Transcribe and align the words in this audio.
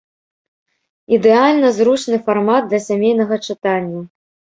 Ідэальна 1.17 1.69
зручны 1.77 2.17
фармат 2.29 2.63
для 2.71 2.79
сямейнага 2.87 3.35
чытання. 3.47 4.01